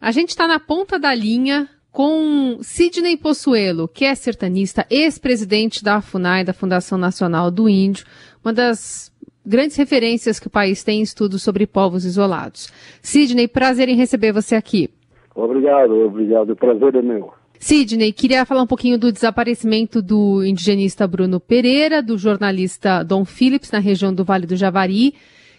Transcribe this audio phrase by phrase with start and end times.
[0.00, 6.00] A gente está na ponta da linha com Sidney Possuelo, que é sertanista, ex-presidente da
[6.00, 8.06] FUNAI, da Fundação Nacional do Índio,
[8.44, 9.12] uma das
[9.44, 12.72] grandes referências que o país tem em estudos sobre povos isolados.
[13.02, 14.88] Sidney, prazer em receber você aqui.
[15.34, 16.50] Obrigado, obrigado.
[16.50, 17.32] O prazer é meu.
[17.58, 23.72] Sidney, queria falar um pouquinho do desaparecimento do indigenista Bruno Pereira, do jornalista Dom Phillips,
[23.72, 25.14] na região do Vale do Javari,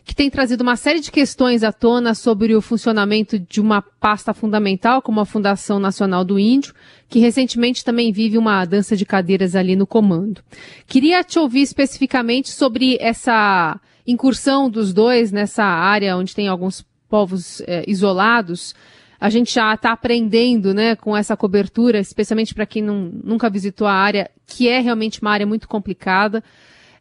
[0.09, 4.33] que tem trazido uma série de questões à tona sobre o funcionamento de uma pasta
[4.33, 6.73] fundamental, como a Fundação Nacional do Índio,
[7.07, 10.41] que recentemente também vive uma dança de cadeiras ali no comando.
[10.87, 17.61] Queria te ouvir especificamente sobre essa incursão dos dois nessa área onde tem alguns povos
[17.67, 18.73] é, isolados
[19.21, 23.86] a gente já está aprendendo, né, com essa cobertura, especialmente para quem não, nunca visitou
[23.86, 26.41] a área, que é realmente uma área muito complicada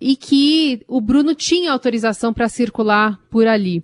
[0.00, 3.82] e que o Bruno tinha autorização para circular por ali.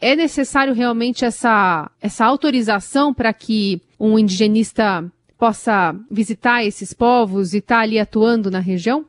[0.00, 5.04] É necessário realmente essa, essa autorização para que um indigenista
[5.38, 9.04] possa visitar esses povos e estar tá ali atuando na região?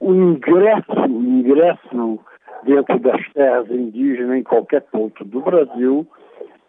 [0.00, 2.18] O ingresso, o ingresso
[2.64, 6.06] dentro das terras indígenas em qualquer ponto do Brasil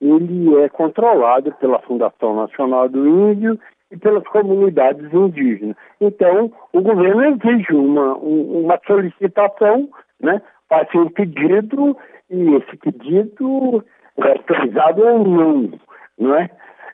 [0.02, 3.58] ele é controlado pela Fundação Nacional do Índio
[3.94, 5.76] e pelas comunidades indígenas.
[6.02, 9.88] Então, o governo exige uma, uma solicitação,
[10.20, 11.96] né, faz um pedido
[12.30, 13.86] e esse pedido
[14.18, 15.72] é autorizado ou não,
[16.18, 16.50] não é?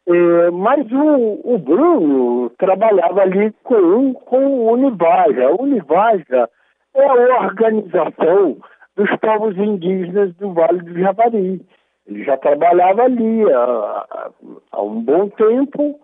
[0.07, 5.47] é mas o, o, Bruno trabalhava ali com, com o Univaja.
[5.47, 6.49] A Univaja
[6.93, 8.57] é a organização
[8.97, 11.61] dos povos indígenas do Vale do Javari.
[12.05, 14.31] Ele já trabalhava ali há,
[14.71, 15.99] há um bom tempo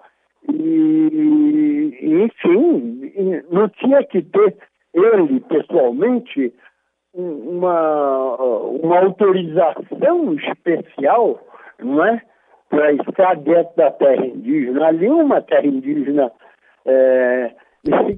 [0.53, 4.55] e, enfim, não tinha que ter
[4.93, 6.53] ele pessoalmente
[7.13, 11.39] uma, uma autorização especial,
[11.79, 12.21] não é?
[12.69, 14.87] Para estar dentro da terra indígena.
[14.87, 16.31] Ali uma terra indígena
[16.85, 17.51] é,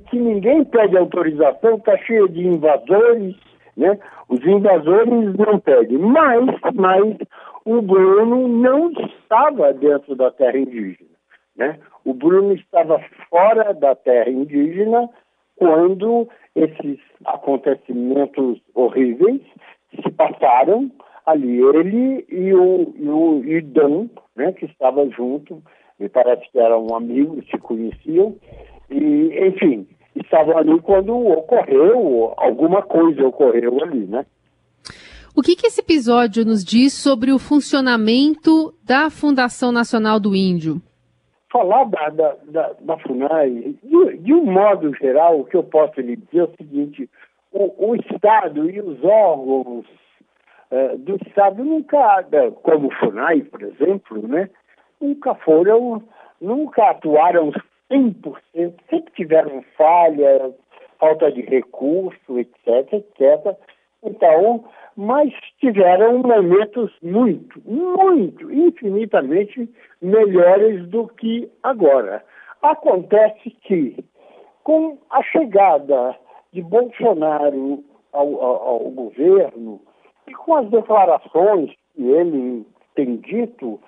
[0.09, 3.35] que ninguém pede autorização, está cheia de invasores,
[3.75, 4.00] né?
[4.30, 7.16] Os invasores não pedem, mas, mas
[7.66, 11.18] o Bruno não estava dentro da terra indígena.
[11.56, 11.78] Né?
[12.07, 15.09] O Bruno estava fora da terra indígena
[15.57, 19.41] quando esses acontecimentos horríveis
[19.94, 20.90] se passaram
[21.25, 21.59] ali.
[21.59, 25.62] Ele e o, e o né, que estava junto,
[26.00, 28.38] me parece que eram amigos, se conheciam,
[28.89, 29.85] e, enfim,
[30.16, 34.25] estavam ali quando ocorreu, alguma coisa ocorreu ali, né?
[35.35, 40.81] O que, que esse episódio nos diz sobre o funcionamento da Fundação Nacional do Índio?
[41.52, 46.02] Falar da, da, da, da FUNAI, de, de, um modo geral, o que eu posso
[46.02, 47.09] lhe dizer é o seguinte:
[47.52, 49.86] o, o Estado e os órgãos
[50.72, 52.25] uh, do Estado nunca,
[52.63, 54.50] como o FUNAI, por exemplo, né,
[55.00, 56.03] nunca foram,
[56.41, 57.52] nunca atuaram
[57.90, 60.53] 100%, sempre tiveram falha,
[61.00, 63.57] falta de recurso, etc, etc.
[64.03, 64.66] Então,
[64.97, 69.69] mas tiveram momentos muito, muito, infinitamente
[70.02, 72.25] melhores do que agora.
[72.63, 74.03] Acontece que,
[74.63, 76.18] com a chegada
[76.52, 79.80] de Bolsonaro ao, ao, ao governo
[80.28, 82.66] e com as declarações que ele
[82.96, 83.80] tem dito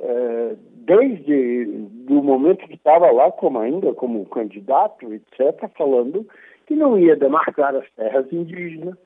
[0.00, 6.26] eh, desde o momento que estava lá como ainda como candidato, etc., falando
[6.66, 8.96] que não ia demarcar as terras indígenas,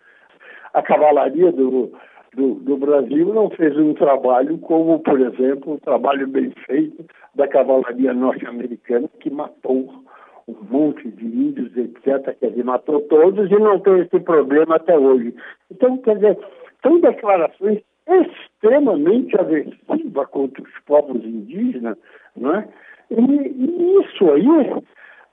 [0.75, 1.93] a cavalaria do,
[2.35, 7.05] do, do, Brasil não fez um trabalho como, por exemplo, o um trabalho bem feito
[7.35, 9.93] da cavalaria norte-americana, que matou
[10.49, 14.99] um monte de índios, etc., quer dizer, matou todos e não tem esse problema até
[14.99, 15.35] hoje.
[15.71, 16.39] Então, quer dizer,
[16.83, 21.97] são declarações extremamente aversivas contra os povos indígenas,
[22.37, 22.69] não é?
[23.11, 24.83] E, e isso aí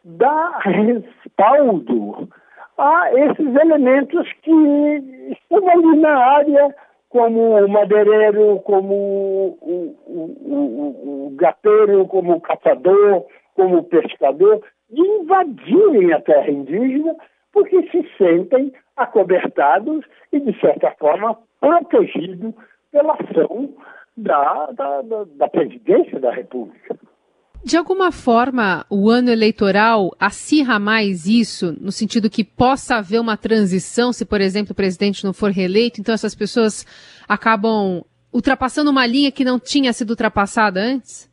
[0.04, 2.30] dá respaldo
[2.80, 6.76] a esses elementos que estão ali na área,
[7.10, 13.26] como o madeireiro, como o, o, o, o gateiro, como o caçador,
[13.56, 17.16] como o pescador, de invadirem a terra indígena
[17.52, 22.54] porque se sentem acobertados e, de certa forma, protegidos
[22.92, 23.74] pela ação
[24.16, 26.98] da, da, da, da presidência da República.
[27.64, 33.36] De alguma forma, o ano eleitoral acirra mais isso, no sentido que possa haver uma
[33.36, 36.86] transição, se, por exemplo, o presidente não for reeleito, então essas pessoas
[37.28, 38.02] acabam
[38.34, 41.30] ultrapassando uma linha que não tinha sido ultrapassada antes?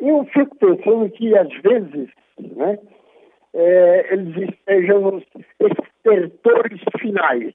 [0.00, 2.08] Eu fico pensando que, às vezes,
[2.40, 2.78] né,
[3.54, 5.24] é, eles estejam nos
[5.60, 7.52] estertores finais,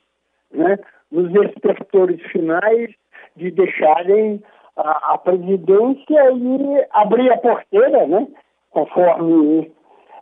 [0.51, 0.77] né,
[1.11, 2.91] nos estertores finais
[3.35, 4.43] de deixarem
[4.77, 8.27] a, a presidência e abrir a porteira, né?
[8.71, 9.71] Conforme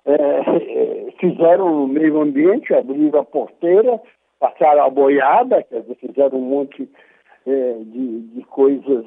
[0.06, 4.02] é, fizeram no meio ambiente, abriram a porteira,
[4.40, 6.90] passaram a boiada, quer dizer, fizeram um monte
[7.48, 9.06] é, de, de coisas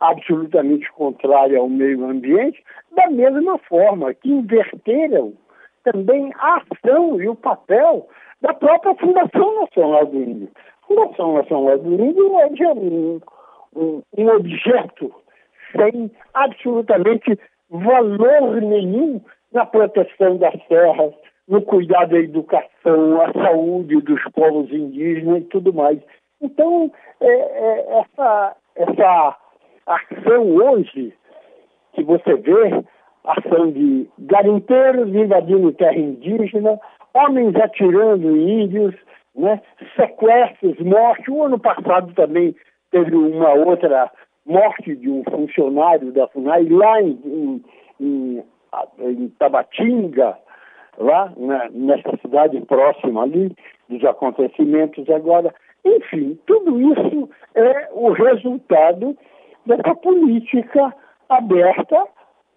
[0.00, 2.62] absolutamente contrárias ao meio ambiente,
[2.92, 5.32] da mesma forma que inverteram
[5.82, 8.08] também a ação e o papel
[8.40, 10.48] da própria Fundação Nacional do Índio.
[10.86, 13.20] Fundação Nacional do Índio é um,
[13.74, 15.12] um, um objeto
[15.76, 17.38] sem absolutamente
[17.70, 19.20] valor nenhum
[19.52, 21.12] na proteção das terras,
[21.48, 25.98] no cuidado da educação, a saúde dos povos indígenas e tudo mais.
[26.40, 26.90] Então,
[27.20, 29.36] é, é, essa, essa
[29.86, 31.12] ação hoje
[31.92, 32.84] que você vê,
[33.24, 36.78] ação de garimpeiros invadindo terra indígena,
[37.14, 38.94] homens atirando em índios,
[39.34, 39.60] né,
[39.96, 41.30] sequestros, morte.
[41.30, 42.54] O ano passado também
[42.94, 44.08] teve uma outra
[44.46, 47.64] morte de um funcionário da FUNAI lá em, em,
[48.00, 48.44] em
[48.98, 50.36] em Tabatinga,
[50.98, 53.54] lá na, nessa cidade próxima ali
[53.88, 55.52] dos acontecimentos agora.
[55.84, 59.16] Enfim, tudo isso é o resultado
[59.66, 60.94] dessa política
[61.28, 62.06] aberta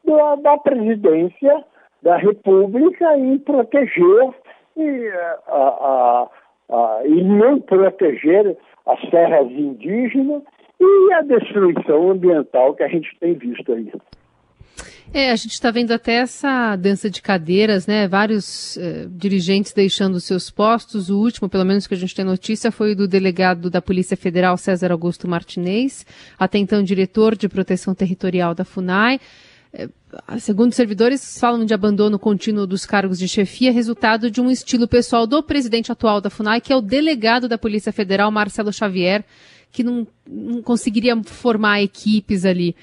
[0.05, 1.63] da, da presidência
[2.01, 4.29] da República em proteger
[4.75, 5.07] e,
[5.47, 6.27] a, a,
[6.69, 8.57] a, e não proteger
[8.87, 10.43] as terras indígenas
[10.79, 13.91] e a destruição ambiental que a gente tem visto aí.
[15.13, 18.07] É, a gente está vendo até essa dança de cadeiras, né?
[18.07, 21.09] Vários eh, dirigentes deixando seus postos.
[21.09, 24.57] O último, pelo menos que a gente tem notícia, foi do delegado da Polícia Federal,
[24.57, 26.05] César Augusto Martinez,
[26.37, 29.19] até então diretor de proteção territorial da FUNAI.
[29.77, 29.87] É,
[30.39, 35.27] segundo servidores, falam de abandono contínuo dos cargos de chefia, resultado de um estilo pessoal
[35.27, 39.23] do presidente atual da FUNAI, que é o delegado da Polícia Federal, Marcelo Xavier,
[39.71, 42.75] que não, não conseguiria formar equipes ali.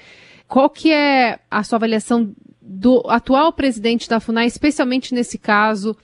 [0.47, 5.97] Qual que é a sua avaliação do atual presidente da FUNAI, especialmente nesse caso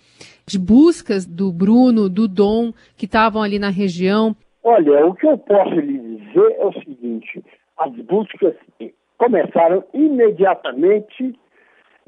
[0.46, 4.36] de buscas do Bruno, do Dom, que estavam ali na região?
[4.62, 7.42] Olha, o que eu posso lhe dizer é o seguinte:
[7.78, 8.56] as buscas
[9.22, 11.40] começaram imediatamente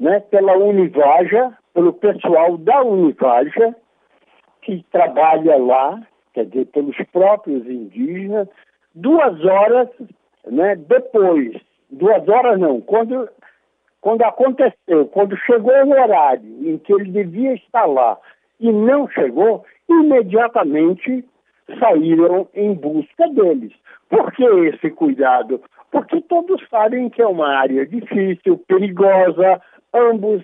[0.00, 3.76] né, pela Univaja, pelo pessoal da Univaja,
[4.62, 6.02] que trabalha lá,
[6.32, 8.48] quer dizer, pelos próprios indígenas,
[8.92, 9.88] duas horas
[10.44, 11.54] né, depois
[11.88, 13.28] duas horas não, quando,
[14.00, 18.18] quando aconteceu, quando chegou o horário em que ele devia estar lá
[18.58, 21.24] e não chegou, imediatamente
[21.78, 23.72] saíram em busca deles.
[24.08, 25.62] Por que esse cuidado?
[25.94, 29.62] Porque todos sabem que é uma área difícil, perigosa,
[29.94, 30.42] ambos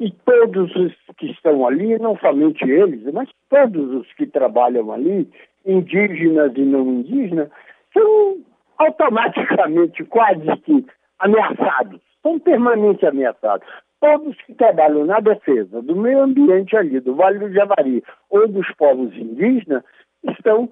[0.00, 5.30] e todos os que estão ali, não somente eles, mas todos os que trabalham ali,
[5.64, 7.48] indígenas e não indígenas,
[7.92, 8.38] são
[8.76, 10.84] automaticamente quase que
[11.20, 13.68] ameaçados, são permanentemente ameaçados.
[14.00, 18.68] Todos que trabalham na defesa do meio ambiente ali, do Vale do Javari ou dos
[18.72, 19.84] povos indígenas,
[20.28, 20.68] estão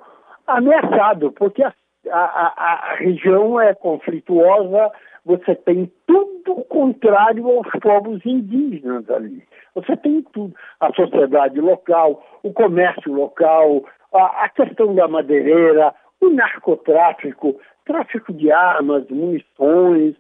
[0.49, 1.73] ameaçados, porque a,
[2.11, 4.91] a, a região é conflituosa,
[5.25, 9.43] você tem tudo contrário aos povos indígenas ali.
[9.75, 10.55] Você tem tudo.
[10.81, 18.51] A sociedade local, o comércio local, a, a questão da madeireira, o narcotráfico, tráfico de
[18.51, 20.15] armas, munições,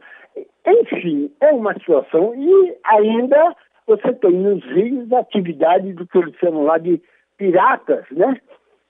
[0.67, 2.35] enfim, é uma situação.
[2.35, 3.56] E ainda
[3.87, 7.00] você tem nos rios a atividade do que eles chamam lá de
[7.38, 8.37] piratas, né?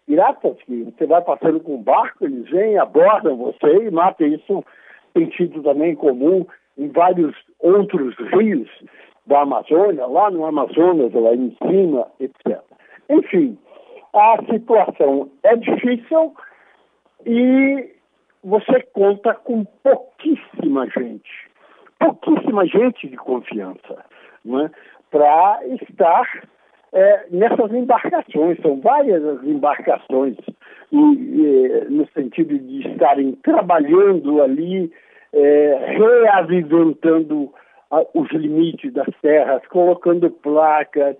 [0.06, 4.28] Piratas que você vai passando com um barco, eles vêm, abordam você e matam.
[4.28, 4.64] Isso
[5.14, 6.46] tem sido também comum
[6.78, 8.70] em vários outros rios
[9.26, 12.60] da Amazônia, lá no Amazonas, lá em cima, etc.
[13.08, 13.58] Enfim,
[14.14, 16.34] a situação é difícil
[17.24, 17.92] e
[18.44, 21.50] você conta com pouquíssima gente,
[21.98, 24.04] pouquíssima gente de confiança,
[24.44, 24.70] né,
[25.10, 26.44] para estar
[26.96, 28.58] é, nessas embarcações.
[28.62, 30.36] São várias as embarcações,
[30.90, 34.90] e, e, no sentido de estarem trabalhando ali,
[35.32, 37.52] é, reaviventando
[37.90, 41.16] a, os limites das terras, colocando placas,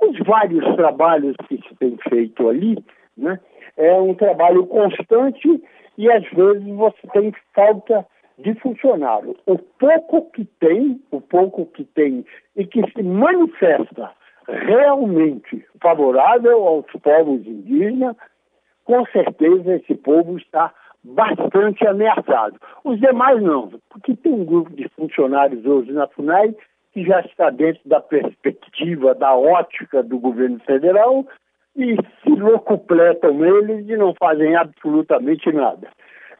[0.00, 2.78] os vários trabalhos que se tem feito ali,
[3.16, 3.38] né?
[3.76, 5.62] É um trabalho constante
[5.98, 8.06] e às vezes você tem falta
[8.38, 9.36] de funcionário.
[9.46, 12.24] O pouco que tem, o pouco que tem
[12.56, 14.10] e que se manifesta
[14.48, 18.16] realmente favorável aos povos indígenas,
[18.84, 20.72] com certeza esse povo está
[21.04, 22.58] bastante ameaçado.
[22.82, 26.54] Os demais não, porque tem um grupo de funcionários hoje na FUNAI
[26.92, 31.26] que já está dentro da perspectiva, da ótica do governo federal
[31.76, 35.88] e se locupletam eles e não fazem absolutamente nada.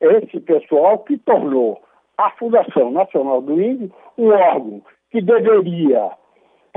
[0.00, 1.80] Esse pessoal que tornou
[2.16, 6.10] a Fundação Nacional do Índio, um órgão que deveria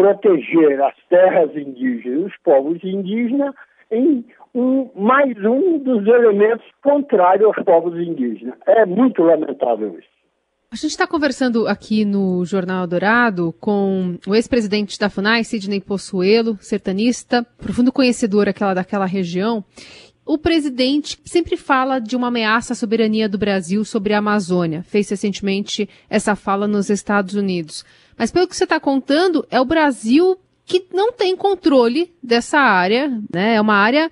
[0.02, 3.54] proteger as terras indígenas os povos indígenas
[3.92, 8.56] em um, mais um dos elementos contrários aos povos indígenas.
[8.66, 10.10] É muito lamentável isso.
[10.72, 16.58] A gente está conversando aqui no Jornal Dourado com o ex-presidente da FUNAI, Sidney Possuelo,
[16.62, 19.64] sertanista, profundo conhecedor aquela, daquela região.
[20.26, 24.82] O presidente sempre fala de uma ameaça à soberania do Brasil sobre a Amazônia.
[24.84, 27.84] Fez recentemente essa fala nos Estados Unidos.
[28.18, 33.10] Mas pelo que você está contando, é o Brasil que não tem controle dessa área,
[33.34, 33.56] né?
[33.56, 34.10] É uma área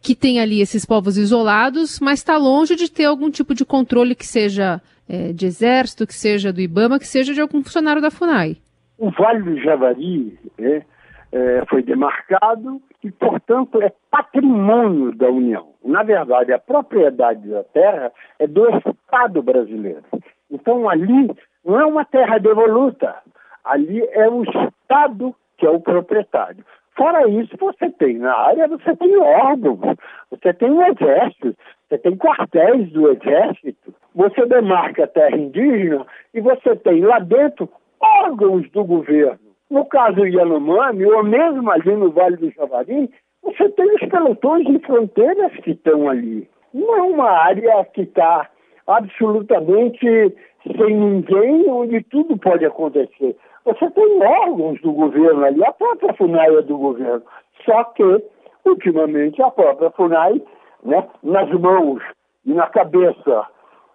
[0.00, 4.14] que tem ali esses povos isolados, mas está longe de ter algum tipo de controle
[4.14, 8.10] que seja é, de exército, que seja do IBAMA, que seja de algum funcionário da
[8.10, 8.58] FUNAI.
[8.96, 10.82] O Vale do Javari né,
[11.32, 15.68] é, foi demarcado e, portanto, é patrimônio da União.
[15.84, 20.04] Na verdade, a propriedade da terra é do Estado brasileiro.
[20.50, 21.30] Então, ali
[21.64, 23.16] não é uma terra devoluta,
[23.64, 26.64] ali é o Estado que é o proprietário.
[26.96, 29.96] Fora isso, você tem na área, você tem órgãos,
[30.30, 31.54] você tem o exército,
[31.88, 37.68] você tem quartéis do exército, você demarca a terra indígena e você tem lá dentro
[38.00, 39.38] órgãos do governo.
[39.70, 43.10] No caso Yanomami, ou mesmo ali no Vale do Javari,
[43.42, 46.48] você tem os pelotões de fronteiras que estão ali.
[46.74, 48.48] Não é uma área que está
[48.88, 53.36] absolutamente sem ninguém, onde tudo pode acontecer.
[53.64, 57.22] Você tem órgãos do governo ali, a própria FUNAI é do governo.
[57.64, 58.24] Só que,
[58.64, 60.42] ultimamente, a própria FUNAI,
[60.82, 62.02] né, nas mãos
[62.46, 63.46] e na cabeça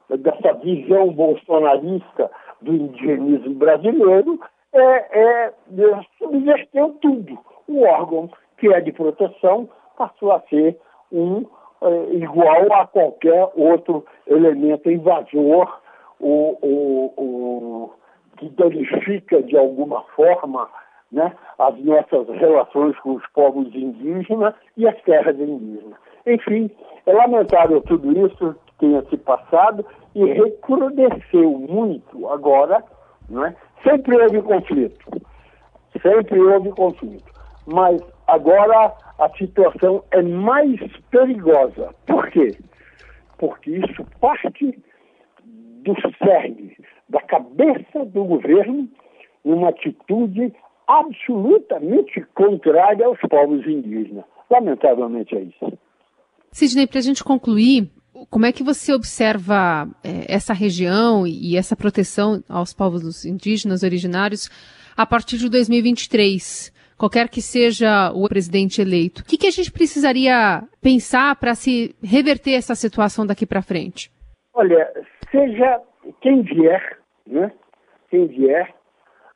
[0.10, 2.30] dessa visão bolsonarista
[2.62, 4.40] do indigenismo brasileiro,
[4.74, 5.54] é, é,
[6.20, 7.38] subverteu tudo.
[7.68, 10.78] O órgão que é de proteção passou a ser
[11.12, 11.46] um
[11.84, 15.80] é, igual a qualquer outro elemento invasor
[16.20, 17.94] o, o, o
[18.38, 20.70] que danifica de alguma forma
[21.12, 25.98] né, as nossas relações com os povos indígenas e as terras indígenas.
[26.26, 26.72] Enfim,
[27.06, 29.86] é lamentável tudo isso que tenha se passado
[30.16, 32.84] e recrudesceu muito agora,
[33.30, 33.56] né?
[33.84, 35.22] sempre houve conflito,
[36.02, 37.32] sempre houve conflito,
[37.68, 41.94] mas agora a situação é mais perigosa.
[42.06, 42.58] Por quê?
[43.38, 44.78] Porque isso parte
[45.84, 46.78] do cerne,
[47.10, 48.90] da cabeça do governo,
[49.44, 50.54] numa atitude
[50.88, 54.26] absolutamente contrária aos povos indígenas.
[54.50, 55.78] Lamentavelmente é isso.
[56.52, 57.90] Sidney, para a gente concluir,
[58.30, 64.50] como é que você observa é, essa região e essa proteção aos povos indígenas originários
[64.96, 66.72] a partir de 2023?
[66.98, 71.96] Qualquer que seja o presidente eleito, o que, que a gente precisaria pensar para se
[72.04, 74.12] reverter essa situação daqui para frente?
[74.54, 74.92] Olha,
[75.32, 75.82] seja
[76.22, 77.52] quem vier, né?
[78.10, 78.74] Quem vier,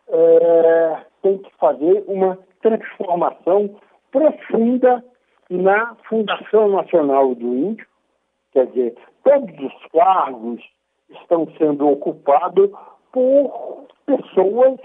[0.09, 3.75] é, tem que fazer uma transformação
[4.11, 5.03] profunda
[5.49, 7.85] na Fundação Nacional do Índio,
[8.51, 10.61] quer dizer, todos os cargos
[11.09, 12.69] estão sendo ocupados
[13.11, 14.79] por pessoas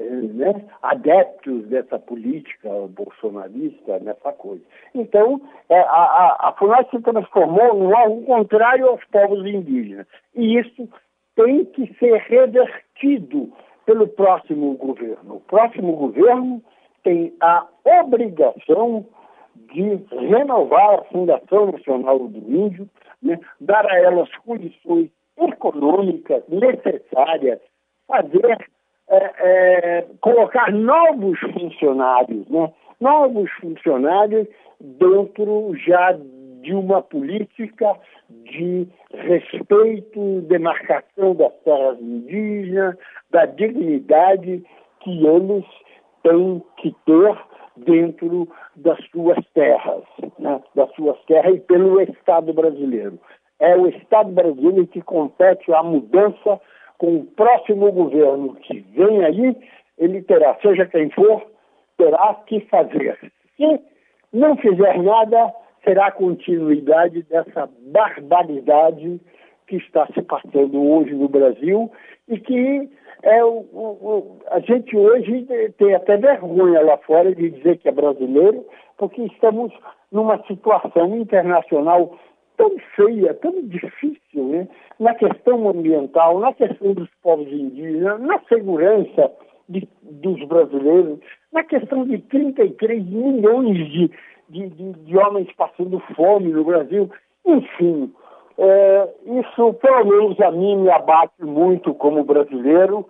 [0.00, 4.62] né, adeptos dessa política bolsonarista, nessa coisa.
[4.94, 10.06] Então, é, a, a, a FUNAI se transformou em algo contrário aos povos indígenas.
[10.34, 10.88] E isso
[11.36, 13.52] tem que ser revertido
[13.86, 15.36] pelo próximo governo.
[15.36, 16.62] O próximo governo
[17.02, 17.66] tem a
[18.00, 19.06] obrigação
[19.72, 19.96] de
[20.28, 22.88] renovar a Fundação Nacional do Índio,
[23.22, 27.60] né, dar a ela as condições econômicas necessárias,
[28.06, 28.58] fazer
[29.10, 32.72] é, é, colocar novos funcionários, né?
[33.00, 34.46] novos funcionários
[34.80, 36.16] dentro já
[36.62, 37.96] de uma política
[38.28, 42.96] de respeito, demarcação das terras indígenas,
[43.30, 44.62] da dignidade
[45.00, 45.64] que eles
[46.22, 47.38] têm que ter
[47.78, 50.04] dentro das suas terras,
[50.38, 50.62] né?
[50.74, 53.18] das suas terras e pelo Estado brasileiro.
[53.58, 56.60] É o Estado brasileiro que compete a mudança
[57.00, 59.56] com o próximo governo que vem aí,
[59.96, 61.42] ele terá, seja quem for,
[61.96, 63.18] terá que fazer.
[63.56, 63.80] Se
[64.30, 65.50] não fizer nada,
[65.82, 69.18] será continuidade dessa barbaridade
[69.66, 71.90] que está se passando hoje no Brasil
[72.28, 72.90] e que
[73.22, 75.46] é o, o, a gente hoje
[75.78, 78.66] tem até vergonha lá fora de dizer que é brasileiro,
[78.98, 79.72] porque estamos
[80.12, 82.18] numa situação internacional
[82.60, 84.68] tão feia, tão difícil, né?
[84.98, 89.32] na questão ambiental, na questão dos povos indígenas, na segurança
[89.66, 91.18] de, dos brasileiros,
[91.50, 94.10] na questão de 33 milhões de,
[94.50, 97.10] de, de, de homens passando fome no Brasil.
[97.46, 98.12] Enfim,
[98.58, 103.06] É, isso, pelo menos a mim, me abate muito como brasileiro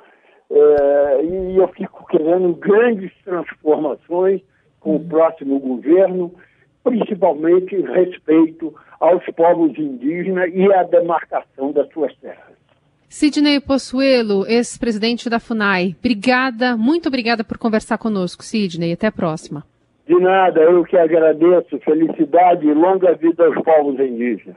[0.48, 4.42] é, e eu fico querendo grandes transformações
[4.78, 6.32] com o próximo governo,
[6.82, 12.58] principalmente respeito aos povos indígenas e à demarcação das suas terras.
[13.08, 18.92] Sidney Possuelo, ex-presidente da FUNAI, obrigada, muito obrigada por conversar conosco, Sidney.
[18.92, 19.64] Até a próxima.
[20.06, 21.78] De nada, eu que agradeço.
[21.80, 24.56] Felicidade e longa vida aos povos indígenas.